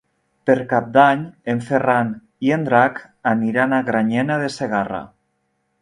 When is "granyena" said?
3.91-4.43